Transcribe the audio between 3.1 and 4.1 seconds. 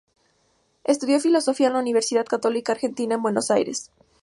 en Buenos Aires.